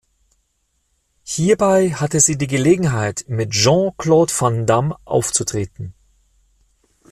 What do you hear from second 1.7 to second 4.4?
hatte sie die Gelegenheit, mit Jean-Claude